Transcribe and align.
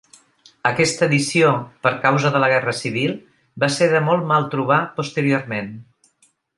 Aquesta 0.69 1.05
edició 1.11 1.51
per 1.83 1.91
causa 2.07 2.33
de 2.37 2.41
la 2.45 2.51
guerra 2.55 2.75
civil 2.79 3.15
va 3.65 3.73
ser 3.79 3.93
de 3.95 4.05
molt 4.09 4.29
mal 4.35 4.53
trobar 4.57 4.85
posteriorment. 5.01 5.75